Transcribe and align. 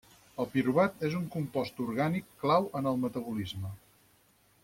El 0.43 0.47
piruvat 0.53 1.03
és 1.09 1.17
un 1.19 1.27
compost 1.35 1.83
orgànic 1.85 2.31
clau 2.45 2.67
en 2.81 2.91
el 2.93 2.99
metabolisme. 3.05 3.75